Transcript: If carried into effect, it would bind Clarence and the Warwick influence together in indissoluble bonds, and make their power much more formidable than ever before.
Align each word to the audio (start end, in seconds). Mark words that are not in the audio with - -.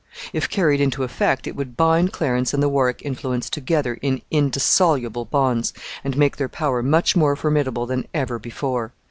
If 0.33 0.49
carried 0.49 0.81
into 0.81 1.03
effect, 1.03 1.45
it 1.45 1.55
would 1.55 1.77
bind 1.77 2.11
Clarence 2.11 2.55
and 2.55 2.63
the 2.63 2.67
Warwick 2.69 3.03
influence 3.05 3.51
together 3.51 3.99
in 4.01 4.23
indissoluble 4.31 5.25
bonds, 5.25 5.73
and 6.03 6.17
make 6.17 6.37
their 6.37 6.49
power 6.49 6.81
much 6.81 7.15
more 7.15 7.35
formidable 7.35 7.85
than 7.85 8.07
ever 8.11 8.39
before. 8.39 8.93